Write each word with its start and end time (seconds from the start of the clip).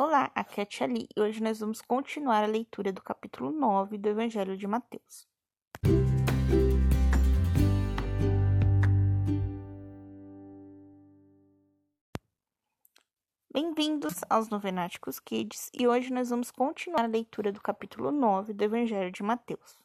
Olá, 0.00 0.30
aqui 0.32 0.60
é 0.60 0.62
a 0.62 0.66
Tia 0.66 0.86
Li, 0.86 1.08
e 1.16 1.20
hoje 1.20 1.42
nós 1.42 1.58
vamos 1.58 1.82
continuar 1.82 2.44
a 2.44 2.46
leitura 2.46 2.92
do 2.92 3.02
capítulo 3.02 3.50
9 3.50 3.98
do 3.98 4.08
Evangelho 4.08 4.56
de 4.56 4.64
Mateus. 4.64 5.26
Bem-vindos 13.52 14.20
aos 14.30 14.48
Novenáticos 14.48 15.18
Kids, 15.18 15.68
e 15.74 15.88
hoje 15.88 16.12
nós 16.12 16.30
vamos 16.30 16.52
continuar 16.52 17.02
a 17.02 17.08
leitura 17.08 17.50
do 17.50 17.60
capítulo 17.60 18.12
9 18.12 18.52
do 18.52 18.62
Evangelho 18.62 19.10
de 19.10 19.24
Mateus. 19.24 19.82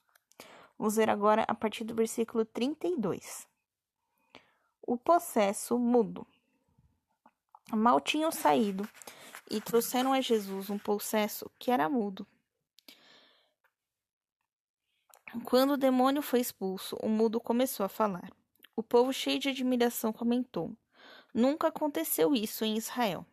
Vamos 0.77 0.95
ver 0.95 1.09
agora 1.09 1.43
a 1.47 1.55
partir 1.55 1.85
do 1.85 1.95
versículo 1.95 2.45
32. 2.45 3.47
O 4.85 4.95
possesso 4.95 5.79
mudo. 5.79 6.27
Mal 7.71 7.99
tinham 7.99 8.31
saído 8.31 8.87
e 9.49 9.61
trouxeram 9.61 10.13
a 10.13 10.21
Jesus 10.21 10.69
um 10.69 10.77
possesso 10.77 11.49
que 11.59 11.71
era 11.71 11.89
mudo. 11.89 12.25
Quando 15.45 15.71
o 15.71 15.77
demônio 15.77 16.21
foi 16.21 16.39
expulso, 16.39 16.95
o 17.01 17.09
mudo 17.09 17.39
começou 17.39 17.85
a 17.85 17.89
falar. 17.89 18.31
O 18.75 18.83
povo, 18.83 19.11
cheio 19.11 19.39
de 19.39 19.49
admiração, 19.49 20.13
comentou: 20.13 20.75
Nunca 21.33 21.67
aconteceu 21.67 22.35
isso 22.35 22.63
em 22.63 22.77
Israel. 22.77 23.25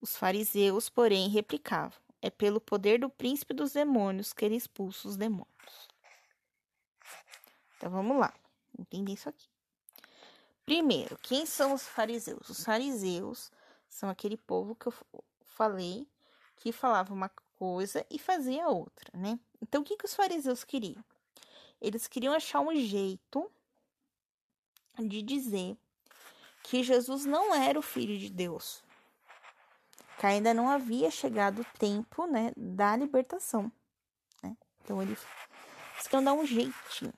Os 0.00 0.16
fariseus, 0.16 0.88
porém, 0.88 1.28
replicavam: 1.28 1.98
É 2.20 2.30
pelo 2.30 2.60
poder 2.60 2.98
do 2.98 3.08
príncipe 3.08 3.54
dos 3.54 3.72
demônios 3.72 4.32
que 4.32 4.44
ele 4.44 4.56
expulsa 4.56 5.08
os 5.08 5.16
demônios. 5.16 5.88
Então 7.76 7.90
vamos 7.90 8.18
lá, 8.18 8.34
entender 8.76 9.12
isso 9.12 9.28
aqui. 9.28 9.48
Primeiro, 10.64 11.16
quem 11.22 11.46
são 11.46 11.72
os 11.72 11.86
fariseus? 11.86 12.48
Os 12.48 12.64
fariseus 12.64 13.50
são 13.88 14.08
aquele 14.08 14.36
povo 14.36 14.74
que 14.74 14.86
eu 14.86 14.94
falei 15.42 16.06
que 16.56 16.72
falava 16.72 17.14
uma 17.14 17.30
coisa 17.58 18.04
e 18.10 18.18
fazia 18.18 18.68
outra, 18.68 19.10
né? 19.16 19.38
Então, 19.60 19.82
o 19.82 19.84
que, 19.84 19.96
que 19.96 20.04
os 20.04 20.14
fariseus 20.14 20.64
queriam? 20.64 21.04
Eles 21.80 22.06
queriam 22.06 22.34
achar 22.34 22.60
um 22.60 22.74
jeito 22.74 23.50
de 24.98 25.22
dizer 25.22 25.76
que 26.62 26.82
Jesus 26.82 27.24
não 27.24 27.54
era 27.54 27.78
o 27.78 27.82
filho 27.82 28.18
de 28.18 28.28
Deus, 28.28 28.82
que 30.18 30.26
ainda 30.26 30.52
não 30.52 30.68
havia 30.68 31.10
chegado 31.10 31.62
o 31.62 31.78
tempo, 31.78 32.26
né, 32.26 32.52
da 32.56 32.96
libertação, 32.96 33.70
né? 34.42 34.56
Então, 34.82 35.00
eles 35.00 35.20
queriam 36.02 36.24
dar 36.24 36.32
um 36.32 36.44
jeitinho. 36.44 37.14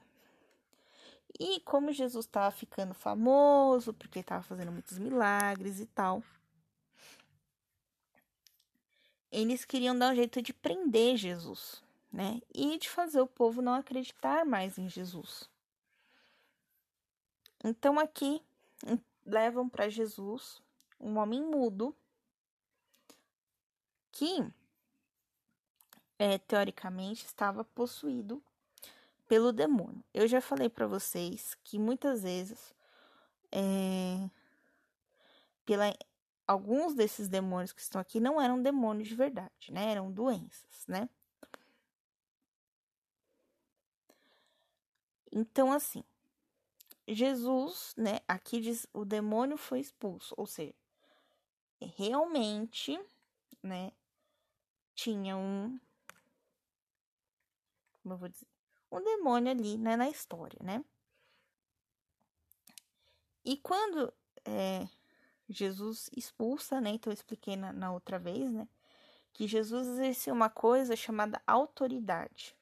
E 1.39 1.61
como 1.61 1.91
Jesus 1.91 2.27
estava 2.27 2.50
ficando 2.50 2.92
famoso, 2.92 3.94
porque 3.94 4.19
estava 4.19 4.42
fazendo 4.42 4.70
muitos 4.70 4.98
milagres 4.98 5.81
e 5.81 5.87
tal, 5.87 6.22
eles 9.31 9.64
queriam 9.64 9.97
dar 9.97 10.12
um 10.12 10.14
jeito 10.14 10.42
de 10.42 10.53
prender 10.53 11.17
Jesus, 11.17 11.83
né? 12.12 12.41
E 12.53 12.78
de 12.78 12.89
fazer 12.89 13.20
o 13.20 13.27
povo 13.27 13.62
não 13.62 13.75
acreditar 13.75 14.45
mais 14.45 14.78
em 14.78 14.89
Jesus. 14.89 15.48
Então 17.62 17.98
aqui 17.98 18.42
levam 19.25 19.69
para 19.69 19.89
Jesus 19.89 20.62
um 20.98 21.19
homem 21.19 21.42
mudo 21.42 21.95
que 24.11 24.45
é, 26.19 26.37
teoricamente 26.39 27.25
estava 27.25 27.65
possuído 27.65 28.42
pelo 29.28 29.53
demônio. 29.53 30.03
Eu 30.12 30.27
já 30.27 30.41
falei 30.41 30.69
para 30.69 30.87
vocês 30.87 31.56
que 31.62 31.78
muitas 31.78 32.22
vezes 32.22 32.75
é, 33.53 34.28
pela 35.65 35.94
alguns 36.51 36.95
desses 36.95 37.29
demônios 37.29 37.73
que 37.73 37.81
estão 37.81 38.01
aqui 38.01 38.19
não 38.19 38.41
eram 38.41 38.61
demônios 38.61 39.06
de 39.06 39.15
verdade, 39.15 39.70
né? 39.70 39.93
Eram 39.93 40.11
doenças, 40.11 40.84
né? 40.89 41.09
Então, 45.31 45.72
assim, 45.72 46.03
Jesus, 47.06 47.94
né? 47.97 48.19
Aqui 48.27 48.60
diz 48.60 48.84
o 48.93 49.05
demônio 49.05 49.56
foi 49.56 49.78
expulso, 49.78 50.34
ou 50.37 50.44
seja, 50.44 50.75
realmente, 51.81 52.99
né? 53.62 53.93
Tinha 54.93 55.37
um. 55.37 55.78
Como 58.03 58.15
eu 58.15 58.19
vou 58.19 58.28
dizer? 58.28 58.49
Um 58.91 59.00
demônio 59.00 59.53
ali, 59.53 59.78
né? 59.78 59.97
Na 59.97 60.10
história, 60.10 60.59
né? 60.65 60.84
E 63.44 63.56
quando 63.56 64.12
é, 64.44 64.89
Jesus 65.50 66.09
expulsa, 66.16 66.81
né? 66.81 66.91
Então 66.91 67.11
eu 67.11 67.15
expliquei 67.15 67.56
na, 67.56 67.72
na 67.72 67.93
outra 67.93 68.19
vez, 68.19 68.50
né? 68.53 68.69
Que 69.33 69.47
Jesus 69.47 69.87
exercia 69.88 70.33
uma 70.33 70.49
coisa 70.49 70.94
chamada 70.94 71.43
autoridade. 71.47 72.56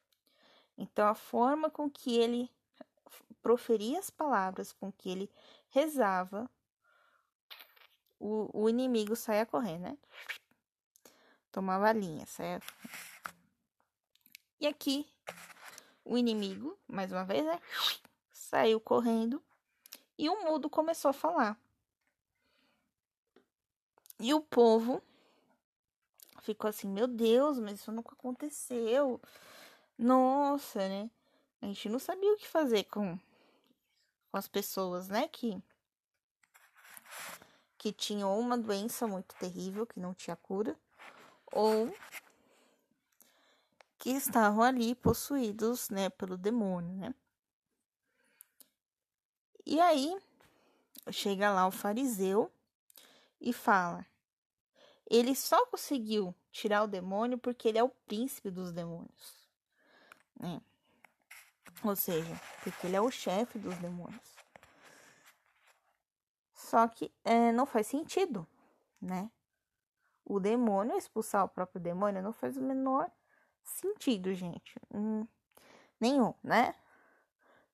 Então 0.77 1.07
a 1.07 1.15
forma 1.15 1.69
com 1.69 1.89
que 1.89 2.17
ele 2.17 2.49
proferia 3.41 3.99
as 3.99 4.09
palavras, 4.09 4.71
com 4.71 4.91
que 4.91 5.09
ele 5.09 5.29
rezava, 5.69 6.49
o, 8.19 8.49
o 8.53 8.69
inimigo 8.69 9.15
saia 9.15 9.45
correndo, 9.45 9.83
né? 9.83 9.97
Tomava 11.51 11.91
linha, 11.91 12.25
certo? 12.25 12.73
E 14.59 14.67
aqui 14.67 15.07
o 16.03 16.17
inimigo, 16.17 16.77
mais 16.87 17.11
uma 17.11 17.23
vez, 17.23 17.45
né? 17.45 17.61
Saiu 18.31 18.79
correndo 18.79 19.41
e 20.17 20.27
o 20.29 20.43
mudo 20.43 20.69
começou 20.69 21.09
a 21.09 21.13
falar. 21.13 21.57
E 24.19 24.33
o 24.33 24.41
povo 24.41 25.01
ficou 26.41 26.69
assim: 26.69 26.87
Meu 26.87 27.07
Deus, 27.07 27.59
mas 27.59 27.79
isso 27.79 27.91
nunca 27.91 28.13
aconteceu. 28.13 29.21
Nossa, 29.97 30.87
né? 30.87 31.09
A 31.61 31.65
gente 31.65 31.89
não 31.89 31.99
sabia 31.99 32.33
o 32.33 32.37
que 32.37 32.47
fazer 32.47 32.85
com, 32.85 33.17
com 34.31 34.37
as 34.37 34.47
pessoas, 34.47 35.07
né? 35.07 35.27
Que, 35.27 35.61
que 37.77 37.91
tinham 37.91 38.37
uma 38.39 38.57
doença 38.57 39.07
muito 39.07 39.35
terrível, 39.35 39.85
que 39.85 39.99
não 39.99 40.13
tinha 40.13 40.35
cura, 40.35 40.75
ou 41.51 41.93
que 43.97 44.11
estavam 44.11 44.63
ali 44.63 44.95
possuídos, 44.95 45.89
né, 45.89 46.09
pelo 46.09 46.37
demônio, 46.37 46.95
né? 46.95 47.13
E 49.65 49.79
aí 49.79 50.17
chega 51.11 51.51
lá 51.51 51.67
o 51.67 51.71
fariseu 51.71 52.51
e 53.41 53.51
fala: 53.51 54.05
ele 55.09 55.35
só 55.35 55.65
conseguiu 55.65 56.35
tirar 56.51 56.83
o 56.83 56.87
demônio 56.87 57.37
porque 57.37 57.67
ele 57.67 57.77
é 57.77 57.83
o 57.83 57.89
príncipe 57.89 58.51
dos 58.51 58.71
demônios. 58.71 59.49
Né? 60.39 60.61
Ou 61.83 61.95
seja, 61.95 62.39
porque 62.63 62.87
ele 62.87 62.95
é 62.95 63.01
o 63.01 63.09
chefe 63.09 63.57
dos 63.57 63.75
demônios. 63.77 64.35
Só 66.53 66.87
que 66.87 67.11
é, 67.23 67.51
não 67.51 67.65
faz 67.65 67.87
sentido, 67.87 68.45
né? 69.01 69.31
O 70.23 70.39
demônio 70.39 70.95
expulsar 70.97 71.43
o 71.43 71.49
próprio 71.49 71.81
demônio 71.81 72.21
não 72.21 72.31
faz 72.31 72.57
o 72.57 72.61
menor 72.61 73.09
sentido, 73.63 74.33
gente. 74.35 74.75
Hum, 74.93 75.25
nenhum, 75.99 76.33
né? 76.43 76.75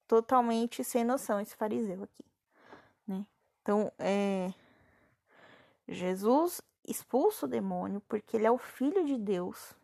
Totalmente 0.07 0.84
sem 0.84 1.03
noção 1.03 1.41
esse 1.41 1.56
fariseu 1.56 2.03
aqui, 2.03 2.24
né? 3.06 3.25
Então, 3.62 3.91
é, 3.97 4.53
Jesus 5.88 6.62
expulsa 6.88 7.46
o 7.46 7.50
demônio 7.50 8.01
porque 8.07 8.38
ele 8.38 8.46
é 8.46 8.51
o 8.51 8.57
filho 8.57 9.06
de 9.06 9.18
Deus 9.18 9.75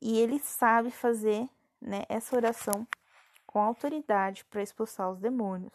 e 0.00 0.18
ele 0.18 0.38
sabe 0.38 0.90
fazer 0.90 1.48
né, 1.80 2.04
essa 2.08 2.36
oração 2.36 2.86
com 3.46 3.60
autoridade 3.60 4.44
para 4.44 4.62
expulsar 4.62 5.10
os 5.10 5.18
demônios. 5.18 5.72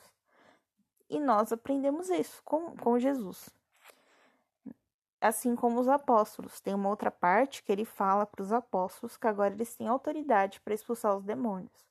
E 1.09 1.19
nós 1.19 1.51
aprendemos 1.51 2.09
isso 2.09 2.41
com, 2.45 2.75
com 2.77 2.99
Jesus. 2.99 3.49
Assim 5.19 5.55
como 5.55 5.79
os 5.79 5.87
apóstolos. 5.87 6.61
Tem 6.61 6.73
uma 6.73 6.89
outra 6.89 7.11
parte 7.11 7.63
que 7.63 7.71
ele 7.71 7.85
fala 7.85 8.25
para 8.25 8.41
os 8.41 8.53
apóstolos 8.53 9.17
que 9.17 9.27
agora 9.27 9.53
eles 9.53 9.75
têm 9.75 9.87
autoridade 9.87 10.61
para 10.61 10.73
expulsar 10.73 11.15
os 11.15 11.23
demônios. 11.23 11.85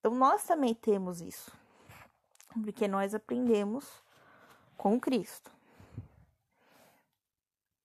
Então 0.00 0.14
nós 0.14 0.44
também 0.44 0.74
temos 0.74 1.20
isso. 1.20 1.52
Porque 2.62 2.88
nós 2.88 3.14
aprendemos 3.14 4.02
com 4.76 4.98
Cristo 4.98 5.54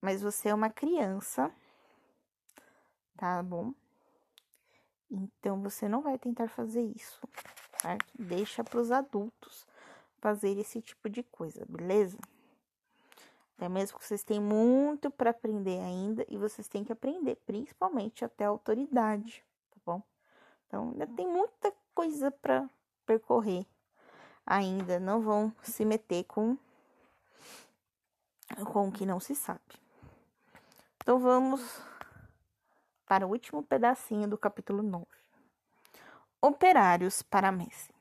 mas 0.01 0.22
você 0.22 0.50
é 0.50 0.54
uma 0.54 0.69
criança, 0.69 1.51
tá 3.18 3.42
bom? 3.44 3.74
Então 5.10 5.62
você 5.62 5.88
não 5.88 6.01
vai 6.01 6.18
tentar 6.18 6.48
fazer 6.48 6.81
isso, 6.81 7.19
tá? 7.81 7.98
Deixa 8.18 8.63
para 8.63 8.80
os 8.80 8.92
adultos 8.92 9.66
fazer 10.19 10.57
esse 10.57 10.81
tipo 10.81 11.10
de 11.10 11.24
coisa, 11.24 11.66
beleza? 11.68 12.18
Até 13.57 13.68
mesmo 13.68 13.98
que 13.98 14.06
vocês 14.06 14.24
têm 14.24 14.40
muito 14.40 15.10
para 15.12 15.31
aprender 15.31 15.80
ainda 15.81 16.25
e 16.30 16.38
vocês 16.38 16.68
têm 16.68 16.84
que 16.84 16.94
aprender, 16.94 17.36
principalmente 17.46 18.24
até 18.24 18.46
a 18.46 18.50
autoridade, 18.50 19.44
tá 19.72 19.78
bom? 19.86 20.01
Então 20.68 20.92
ainda 20.92 21.07
tem 21.07 21.28
muita 21.28 21.74
coisa 21.94 22.31
para 22.31 22.69
percorrer 23.06 23.66
ainda, 24.46 25.00
não 25.00 25.22
vão 25.22 25.54
se 25.62 25.84
meter 25.84 26.24
com 26.24 26.57
com 28.72 28.88
o 28.88 28.92
que 28.92 29.06
não 29.06 29.19
se 29.19 29.36
sabe. 29.36 29.60
Então 31.01 31.18
vamos 31.18 31.81
para 33.07 33.25
o 33.25 33.30
último 33.30 33.63
pedacinho 33.63 34.28
do 34.28 34.38
capítulo 34.38 34.84
9. 34.84 35.06
Operários 36.42 37.24
para 37.24 37.51
Messi. 37.51 37.92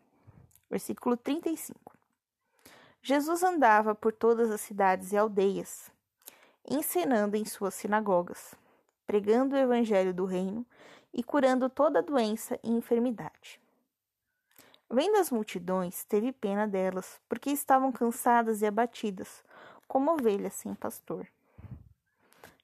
Versículo 0.69 1.17
35. 1.17 1.97
Jesus 3.01 3.43
andava 3.43 3.95
por 3.95 4.13
todas 4.13 4.51
as 4.51 4.61
cidades 4.61 5.13
e 5.13 5.17
aldeias, 5.17 5.91
ensinando 6.69 7.37
em 7.37 7.45
suas 7.45 7.75
sinagogas, 7.75 8.55
pregando 9.07 9.55
o 9.55 9.59
evangelho 9.59 10.13
do 10.13 10.27
reino 10.27 10.67
e 11.15 11.23
curando 11.23 11.71
toda 11.71 12.03
doença 12.03 12.59
e 12.63 12.71
enfermidade. 12.71 13.61
Vendo 14.91 15.17
as 15.17 15.31
multidões, 15.31 16.05
teve 16.05 16.33
pena 16.33 16.67
delas, 16.67 17.21
porque 17.29 17.51
estavam 17.51 17.93
cansadas 17.93 18.61
e 18.61 18.67
abatidas, 18.67 19.43
como 19.87 20.13
ovelhas 20.13 20.55
sem 20.55 20.75
pastor. 20.75 21.27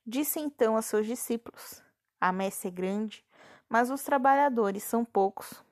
Disse 0.07 0.39
então 0.39 0.77
a 0.77 0.83
seus 0.83 1.07
discípulos: 1.07 1.83
A 2.21 2.33
messe 2.33 2.69
é 2.69 2.71
grande, 2.71 3.25
mas 3.69 3.91
os 3.91 4.03
trabalhadores 4.03 4.83
são 4.83 5.05
poucos. 5.05 5.65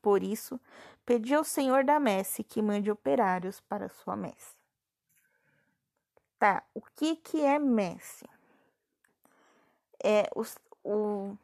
Por 0.00 0.22
isso, 0.22 0.60
pedi 1.04 1.34
ao 1.34 1.44
Senhor 1.44 1.84
da 1.84 1.98
messe 1.98 2.44
que 2.44 2.62
mande 2.62 2.90
operários 2.90 3.60
para 3.60 3.88
sua 3.88 4.16
messe. 4.16 4.54
Tá, 6.38 6.62
o 6.74 6.80
que, 6.80 7.16
que 7.16 7.42
é 7.42 7.58
messe? 7.58 8.28
É 10.02 10.28
o, 10.84 11.36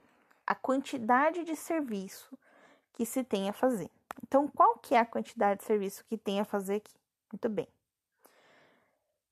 a 0.46 0.54
quantidade 0.54 1.42
de 1.42 1.56
serviço 1.56 2.38
que 2.92 3.06
se 3.06 3.24
tem 3.24 3.48
a 3.48 3.52
fazer. 3.52 3.90
Então, 4.22 4.46
qual 4.46 4.76
que 4.78 4.94
é 4.94 4.98
a 4.98 5.06
quantidade 5.06 5.60
de 5.60 5.66
serviço 5.66 6.04
que 6.04 6.18
tem 6.18 6.38
a 6.38 6.44
fazer 6.44 6.76
aqui? 6.76 6.94
Muito 7.32 7.48
bem. 7.48 7.68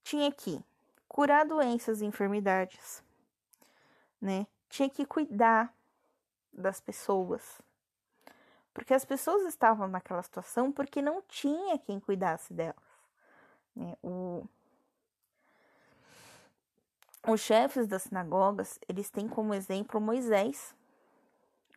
Tinha 0.03 0.33
que 0.33 0.59
curar 1.09 1.47
doenças 1.47 2.01
e 2.01 2.07
enfermidades, 2.07 3.03
né? 4.21 4.47
Tinha 4.69 4.91
que 4.91 5.07
cuidar 5.07 5.75
das 6.53 6.81
pessoas. 6.81 7.61
Porque 8.75 8.95
as 8.95 9.05
pessoas 9.05 9.43
estavam 9.47 9.89
naquela 9.89 10.23
situação 10.23 10.71
porque 10.71 11.03
não 11.03 11.23
tinha 11.23 11.79
quem 11.79 11.99
cuidasse 11.99 12.53
delas. 12.53 12.77
Né? 13.75 13.97
O, 14.03 14.45
os 17.27 17.41
chefes 17.41 17.87
das 17.89 18.03
sinagogas, 18.03 18.79
eles 18.89 19.11
têm 19.11 19.27
como 19.27 19.55
exemplo 19.55 20.01
Moisés. 20.01 20.75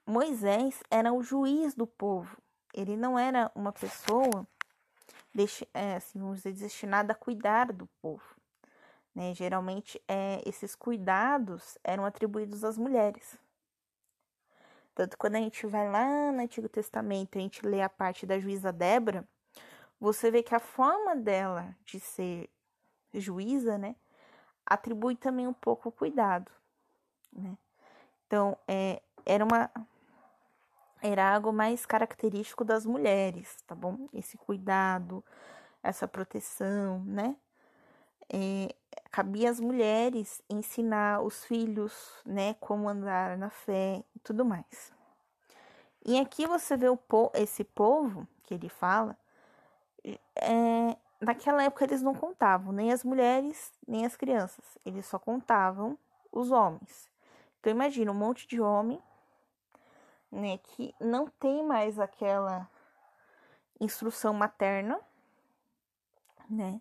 Moisés 0.06 0.84
era 0.92 1.14
o 1.14 1.24
juiz 1.24 1.74
do 1.74 1.88
povo. 1.88 2.38
Ele 2.74 2.96
não 2.96 3.18
era 3.18 3.52
uma 3.56 3.72
pessoa 3.72 4.48
é, 5.74 5.96
assim, 5.96 6.20
vamos 6.20 6.38
dizer, 6.38 6.54
destinada 6.54 7.14
a 7.14 7.16
cuidar 7.16 7.72
do 7.72 7.88
povo. 8.02 8.41
Né? 9.14 9.34
Geralmente, 9.34 10.02
é, 10.08 10.42
esses 10.48 10.76
cuidados 10.76 11.78
eram 11.84 12.06
atribuídos 12.06 12.64
às 12.64 12.78
mulheres. 12.78 13.38
Tanto 14.94 15.18
quando 15.18 15.36
a 15.36 15.40
gente 15.40 15.66
vai 15.68 15.90
lá 15.90 16.32
no 16.32 16.42
Antigo 16.42 16.68
Testamento, 16.68 17.38
a 17.38 17.42
gente 17.42 17.66
lê 17.66 17.82
a 17.82 17.90
parte 17.90 18.26
da 18.26 18.40
juíza 18.40 18.72
Débora, 18.72 19.28
você 20.00 20.32
vê 20.32 20.44
que 20.44 20.56
a 20.56 20.60
forma 20.60 21.16
dela 21.16 21.76
de 21.86 22.00
ser 22.00 22.50
juíza, 23.14 23.78
né, 23.78 23.96
atribui 24.66 25.16
também 25.16 25.48
um 25.48 25.54
pouco 25.54 25.90
o 25.90 25.92
cuidado, 25.92 26.52
né? 27.32 27.58
Então, 28.26 28.58
é, 28.68 29.02
era 29.26 29.44
uma 29.44 29.70
era 31.02 31.34
algo 31.34 31.52
mais 31.52 31.86
característico 31.86 32.64
das 32.64 32.86
mulheres, 32.86 33.58
tá 33.66 33.74
bom? 33.74 34.08
Esse 34.14 34.38
cuidado, 34.38 35.24
essa 35.82 36.08
proteção, 36.08 37.04
né? 37.04 37.36
É, 38.30 38.74
cabia 39.12 39.50
às 39.50 39.60
mulheres 39.60 40.42
ensinar 40.50 41.22
os 41.22 41.44
filhos, 41.46 41.94
né, 42.26 42.56
como 42.56 42.88
andar 42.88 43.38
na 43.38 43.50
fé 43.50 44.04
e 44.16 44.20
tudo 44.20 44.46
mais. 44.46 44.94
E 46.06 46.20
aqui 46.20 46.48
você 46.48 46.78
vê 46.78 46.90
o 46.90 46.98
po 46.98 47.32
esse 47.36 47.64
povo 47.64 48.28
que 48.44 48.54
ele 48.54 48.70
fala, 48.70 49.18
é, 50.36 50.98
naquela 51.20 51.64
época 51.64 51.84
eles 51.84 52.02
não 52.02 52.16
contavam 52.16 52.72
nem 52.74 52.92
as 52.92 53.04
mulheres 53.04 53.72
nem 53.88 54.06
as 54.06 54.16
crianças, 54.16 54.78
eles 54.86 55.06
só 55.06 55.20
contavam 55.20 55.98
os 56.32 56.52
homens. 56.52 57.10
Então 57.60 57.72
imagina 57.72 58.12
um 58.12 58.16
monte 58.16 58.48
de 58.48 58.60
homem, 58.62 59.00
né, 60.32 60.58
que 60.58 60.96
não 61.00 61.28
tem 61.28 61.64
mais 61.64 62.00
aquela 62.00 62.68
instrução 63.80 64.34
materna, 64.34 65.00
né? 66.50 66.80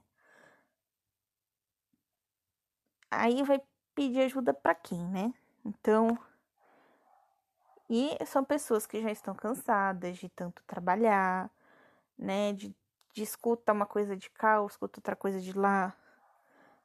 Aí 3.11 3.43
vai 3.43 3.61
pedir 3.95 4.21
ajuda 4.21 4.55
para 4.55 4.75
quem, 4.75 5.05
né? 5.09 5.33
Então, 5.65 6.19
e 7.89 8.17
são 8.25 8.45
pessoas 8.45 8.87
que 8.87 9.03
já 9.03 9.11
estão 9.11 9.35
cansadas 9.35 10.17
de 10.17 10.29
tanto 10.29 10.63
trabalhar, 10.65 11.51
né? 12.17 12.53
De, 12.53 12.75
de 13.13 13.25
uma 13.69 13.87
coisa 13.87 14.17
de 14.17 14.31
cá, 14.31 14.65
escuta 14.65 15.01
outra 15.01 15.17
coisa 15.17 15.41
de 15.41 15.53
lá, 15.53 15.95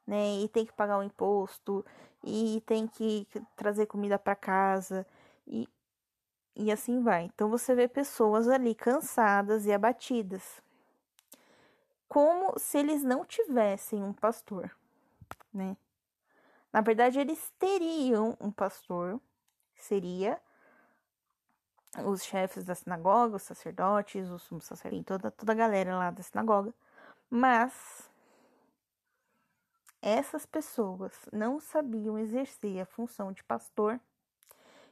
né? 0.08 0.40
E 0.40 0.50
tem 0.50 0.66
que 0.66 0.74
pagar 0.74 0.98
o 0.98 1.02
um 1.02 1.04
imposto, 1.04 1.86
e 2.24 2.62
tem 2.66 2.88
que 2.88 3.28
trazer 3.56 3.86
comida 3.86 4.18
para 4.18 4.36
casa, 4.36 5.06
e, 5.48 5.70
e 6.56 6.72
assim 6.72 7.02
vai. 7.04 7.26
Então 7.26 7.50
você 7.50 7.76
vê 7.76 7.88
pessoas 7.88 8.48
ali 8.48 8.74
cansadas 8.74 9.66
e 9.66 9.74
abatidas, 9.74 10.62
como 12.10 12.58
se 12.58 12.80
eles 12.80 13.04
não 13.04 13.24
tivessem 13.26 14.04
um 14.04 14.14
pastor, 14.14 14.76
né? 15.54 15.78
Na 16.76 16.82
verdade, 16.82 17.18
eles 17.18 17.54
teriam 17.58 18.36
um 18.38 18.52
pastor, 18.52 19.18
seria 19.76 20.38
os 22.06 22.22
chefes 22.22 22.66
da 22.66 22.76
sinagoga, 22.76 23.38
os 23.38 23.44
sacerdotes, 23.44 24.30
os 24.30 24.42
sumos 24.42 24.66
sacerdotes, 24.66 25.06
toda, 25.06 25.32
toda 25.32 25.54
a 25.54 25.56
galera 25.56 25.98
lá 25.98 26.12
da 26.12 26.22
sinagoga. 26.22 26.74
Mas 27.30 28.12
essas 30.02 30.46
pessoas 30.46 31.14
não 31.32 31.62
sabiam 31.62 32.20
exercer 32.20 32.82
a 32.82 32.86
função 32.86 33.32
de 33.32 33.42
pastor. 33.46 33.98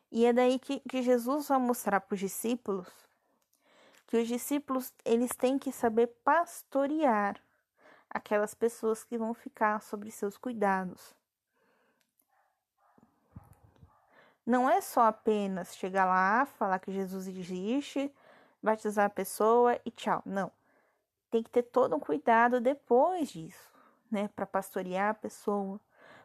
E 0.09 0.25
é 0.25 0.31
daí 0.31 0.59
que, 0.59 0.79
que 0.88 1.01
Jesus 1.01 1.50
vai 1.50 1.59
mostrar 1.59 2.00
para 2.00 2.13
os 2.13 2.19
discípulos 2.21 2.88
que 4.07 4.15
os 4.15 4.27
discípulos 4.29 4.94
eles 5.03 5.36
têm 5.36 5.59
que 5.59 5.74
saber 5.74 6.07
pastorear 6.24 7.44
aquelas 8.09 8.53
pessoas 8.53 9.03
que 9.03 9.18
vão 9.18 9.33
ficar 9.33 9.81
sobre 9.81 10.09
seus 10.12 10.38
cuidados. 10.38 11.13
Não 14.45 14.69
é 14.69 14.81
só 14.81 15.03
apenas 15.07 15.75
chegar 15.75 16.05
lá, 16.05 16.45
falar 16.45 16.79
que 16.79 16.91
Jesus 16.91 17.27
existe, 17.27 18.13
batizar 18.62 19.05
a 19.05 19.09
pessoa 19.09 19.79
e 19.85 19.91
tchau. 19.91 20.21
Não. 20.25 20.51
Tem 21.31 21.41
que 21.41 21.50
ter 21.50 21.63
todo 21.63 21.95
um 21.95 22.00
cuidado 22.00 22.59
depois 22.59 23.29
disso, 23.29 23.71
né? 24.12 24.29
Para 24.35 24.45
pastorear 24.45 25.09
a 25.12 25.13
pessoa, 25.13 25.79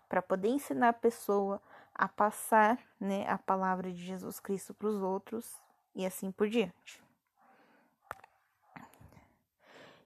para 0.08 0.20
poder 0.20 0.48
ensinar 0.48 0.88
a 0.88 0.92
pessoa 0.92 1.62
a 1.98 2.06
passar, 2.06 2.78
né, 3.00 3.28
a 3.28 3.36
palavra 3.36 3.92
de 3.92 4.04
Jesus 4.04 4.38
Cristo 4.38 4.72
para 4.72 4.86
os 4.86 5.02
outros 5.02 5.60
e 5.96 6.06
assim 6.06 6.30
por 6.30 6.48
diante. 6.48 7.02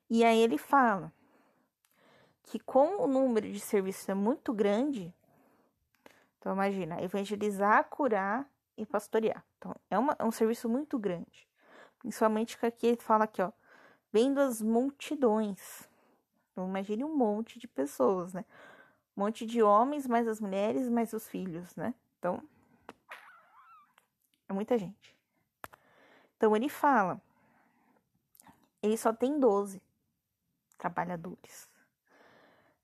E 0.09 0.25
aí 0.25 0.39
ele 0.39 0.57
fala 0.57 1.13
que 2.45 2.59
como 2.59 3.03
o 3.03 3.07
número 3.07 3.51
de 3.51 3.61
serviços 3.61 4.09
é 4.09 4.15
muito 4.15 4.53
grande, 4.55 5.15
então, 6.43 6.55
imagina, 6.55 7.01
evangelizar, 7.01 7.85
curar 7.85 8.51
e 8.77 8.85
pastorear. 8.85 9.45
Então, 9.59 9.77
é, 9.89 9.97
uma, 9.97 10.17
é 10.19 10.25
um 10.25 10.33
serviço 10.33 10.69
muito 10.69 10.99
grande. 10.99 11.49
Principalmente 12.01 12.59
que 12.59 12.67
aqui 12.67 12.89
ele 12.89 13.01
fala 13.01 13.25
aqui, 13.27 13.41
ó, 13.41 13.53
vendo 14.13 14.41
as 14.41 14.61
multidões. 14.61 15.89
Então, 16.51 16.69
imagine 16.69 17.05
um 17.05 17.17
monte 17.17 17.61
de 17.61 17.69
pessoas, 17.69 18.35
né? 18.35 18.45
Um 19.17 19.23
monte 19.23 19.47
de 19.47 19.63
homens, 19.63 20.05
mais 20.09 20.27
as 20.27 20.41
mulheres, 20.41 20.89
mais 20.89 21.13
os 21.13 21.29
filhos, 21.29 21.77
né? 21.77 21.95
Então, 22.19 22.43
é 24.49 24.53
muita 24.53 24.77
gente. 24.77 25.17
Então, 26.37 26.57
ele 26.57 26.69
fala, 26.69 27.23
ele 28.83 28.97
só 28.97 29.13
tem 29.13 29.39
12 29.39 29.81
trabalhadores. 30.77 31.71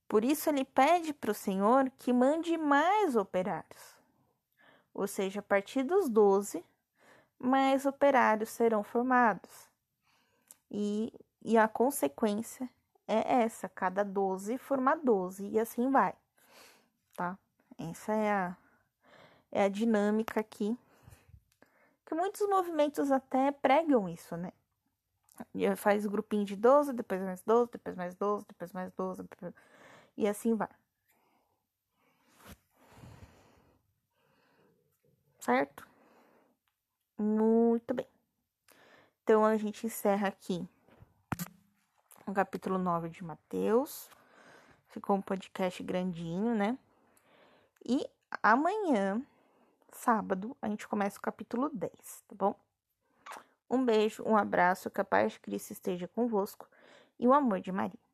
Por 0.09 0.25
isso 0.25 0.49
ele 0.49 0.65
pede 0.65 1.13
para 1.13 1.31
o 1.31 1.35
Senhor 1.35 1.91
que 1.99 2.13
mande 2.13 2.57
mais 2.57 3.15
operários. 3.15 3.97
Ou 4.95 5.07
seja, 5.07 5.41
a 5.41 5.43
partir 5.43 5.83
dos 5.83 6.09
12, 6.09 6.65
mais 7.39 7.85
operários 7.85 8.49
serão 8.49 8.83
formados. 8.83 9.69
E, 10.71 11.13
e 11.43 11.57
a 11.57 11.69
consequência 11.69 12.69
é 13.07 13.43
essa: 13.43 13.69
cada 13.69 14.03
12 14.03 14.59
formar 14.59 14.97
12, 14.97 15.47
e 15.47 15.61
assim 15.61 15.91
vai. 15.91 16.15
Tá? 17.15 17.39
Essa 17.79 18.13
é 18.13 18.33
a, 18.33 18.57
é 19.53 19.65
a 19.65 19.69
dinâmica 19.69 20.41
aqui. 20.41 20.77
Que 22.07 22.15
muitos 22.15 22.41
movimentos 22.49 23.13
até 23.13 23.53
pregam 23.53 24.09
isso, 24.09 24.37
né? 24.37 24.53
E 25.55 25.77
faz 25.77 26.07
grupinho 26.07 26.45
de 26.45 26.57
12, 26.57 26.93
depois 26.93 27.21
mais 27.23 27.43
12, 27.43 27.71
depois 27.71 27.95
mais 27.95 28.15
12, 28.15 28.47
depois 28.49 28.73
mais 28.73 28.93
12. 28.93 29.23
Depois... 29.23 29.55
E 30.19 30.29
assim 30.29 30.55
vai. 30.55 30.69
certo? 35.49 35.89
Muito 37.17 37.95
bem. 37.95 38.07
Então 39.23 39.47
a 39.47 39.57
gente 39.57 39.87
encerra 39.87 40.29
aqui 40.29 40.69
o 42.27 42.35
capítulo 42.35 42.77
9 42.77 43.09
de 43.09 43.25
Mateus. 43.25 44.11
Ficou 44.91 45.17
um 45.17 45.23
podcast 45.23 45.83
grandinho, 45.83 46.55
né? 46.55 46.77
E 47.83 48.07
amanhã, 48.43 49.23
sábado, 49.91 50.55
a 50.61 50.69
gente 50.69 50.87
começa 50.87 51.19
o 51.19 51.23
capítulo 51.23 51.71
10, 51.73 51.93
tá 52.29 52.37
bom? 52.37 52.55
Um 53.71 53.83
beijo, 53.83 54.23
um 54.25 54.37
abraço, 54.37 54.91
que 54.91 55.01
a 55.01 55.05
paz 55.05 55.33
de 55.33 55.41
Cristo 55.41 55.71
esteja 55.71 56.07
convosco 56.09 56.69
e 57.19 57.27
o 57.27 57.33
amor 57.33 57.61
de 57.61 57.73
Maria. 57.73 58.08